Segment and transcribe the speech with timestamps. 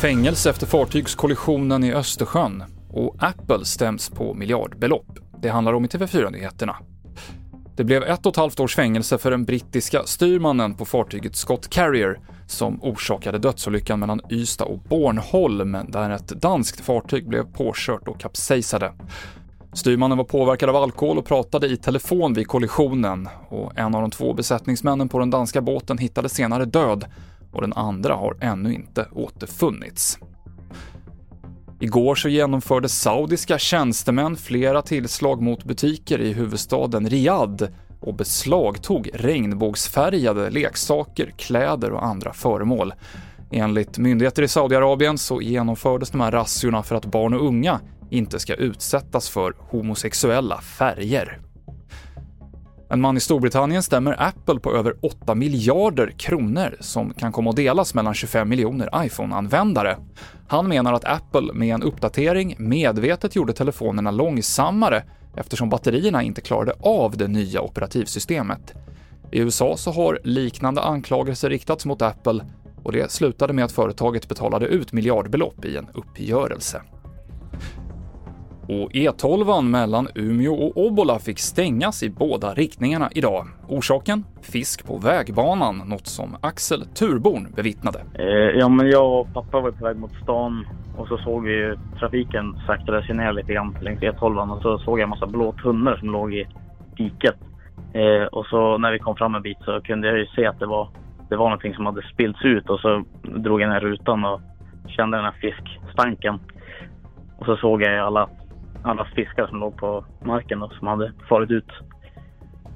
[0.00, 5.18] Fängelse efter fartygskollisionen i Östersjön och Apple stäms på miljardbelopp.
[5.42, 6.76] Det handlar om i TV4-nyheterna.
[7.76, 11.68] Det blev ett och ett halvt års fängelse för den brittiska styrmannen på fartyget Scott
[11.68, 18.20] Carrier som orsakade dödsolyckan mellan Ystad och Bornholm där ett danskt fartyg blev påkört och
[18.20, 18.92] kapsejsade.
[19.74, 24.10] Styrmannen var påverkad av alkohol och pratade i telefon vid kollisionen och en av de
[24.10, 27.04] två besättningsmännen på den danska båten hittades senare död
[27.52, 30.18] och den andra har ännu inte återfunnits.
[31.80, 37.64] Igår så genomförde saudiska tjänstemän flera tillslag mot butiker i huvudstaden Riyadh
[38.00, 42.94] och beslagtog regnbågsfärgade leksaker, kläder och andra föremål.
[43.50, 47.80] Enligt myndigheter i Saudiarabien så genomfördes de här razziorna för att barn och unga
[48.14, 51.40] inte ska utsättas för homosexuella färger.
[52.90, 57.56] En man i Storbritannien stämmer Apple på över 8 miljarder kronor som kan komma att
[57.56, 59.96] delas mellan 25 miljoner iPhone-användare.
[60.48, 65.04] Han menar att Apple med en uppdatering medvetet gjorde telefonerna långsammare
[65.36, 68.74] eftersom batterierna inte klarade av det nya operativsystemet.
[69.32, 72.44] I USA så har liknande anklagelser riktats mot Apple
[72.82, 76.82] och det slutade med att företaget betalade ut miljardbelopp i en uppgörelse.
[78.68, 83.46] Och E12 mellan Umeå och Obbola fick stängas i båda riktningarna idag.
[83.68, 84.24] Orsaken?
[84.42, 87.98] Fisk på vägbanan, något som Axel Turborn bevittnade.
[88.14, 90.66] Eh, ja, men jag och pappa var på väg mot stan
[90.96, 94.98] och så såg vi trafiken saktade sig ner lite grann längs E12 och så såg
[94.98, 96.46] jag en massa blå tunnor som låg i
[96.96, 97.36] diket.
[97.92, 100.58] Eh, och så när vi kom fram en bit så kunde jag ju se att
[100.58, 100.88] det var,
[101.28, 104.40] det var någonting som hade spillts ut och så drog jag ner rutan och
[104.86, 106.38] kände den här fiskstanken.
[107.38, 108.28] Och så såg jag alla
[108.84, 111.70] alla fiskar som låg på marken och som hade farit ut.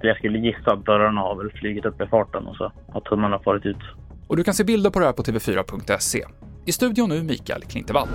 [0.00, 3.38] Jag skulle gissa att dörrarna har väl flugit upp i farten och så har tunnarna
[3.38, 3.76] farit ut.
[4.26, 6.24] Och du kan se bilder på det här på tv4.se.
[6.66, 8.08] I studion nu Mikael Klintevall.